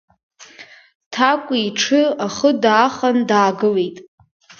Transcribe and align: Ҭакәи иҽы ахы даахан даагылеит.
Ҭакәи 1.13 1.61
иҽы 1.67 2.01
ахы 2.25 2.49
даахан 2.63 3.17
даагылеит. 3.29 3.97